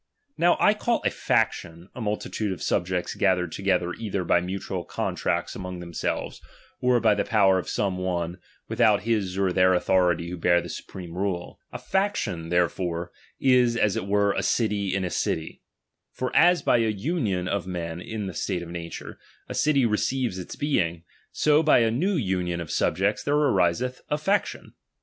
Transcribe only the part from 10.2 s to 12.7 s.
who bear the supreme rule. 176 DOMINION.[. k faction,